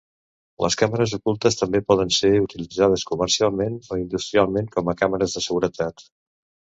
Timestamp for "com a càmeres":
4.77-5.37